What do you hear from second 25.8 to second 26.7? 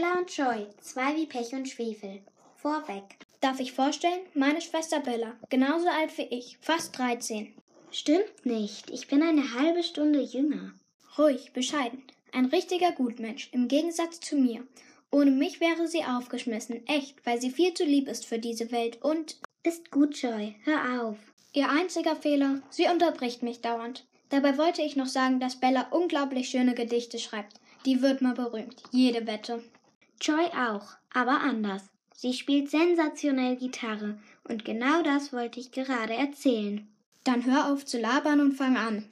unglaublich